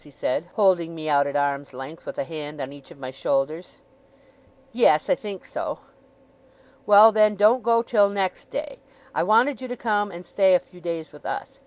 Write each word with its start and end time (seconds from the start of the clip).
he 0.03 0.09
said, 0.09 0.45
holding 0.53 0.95
me 0.95 1.07
out 1.07 1.27
at 1.27 1.35
arm's 1.35 1.73
length, 1.73 2.07
with 2.07 2.17
a 2.17 2.23
hand 2.23 2.59
on 2.59 2.73
each 2.73 2.89
of 2.89 2.97
my 2.97 3.11
shoulders. 3.11 3.81
'Yes, 4.71 5.11
I 5.11 5.13
think 5.13 5.45
so.' 5.45 5.77
'Well, 6.87 7.11
then, 7.11 7.35
don't 7.35 7.61
go 7.61 7.83
till 7.83 8.09
next 8.09 8.49
day. 8.49 8.79
I 9.13 9.21
wanted 9.21 9.61
you 9.61 9.67
to 9.67 9.77
come 9.77 10.09
and 10.09 10.25
stay 10.25 10.55
a 10.55 10.59
few 10.59 10.81
days 10.81 11.11
with 11.11 11.23
us. 11.23 11.59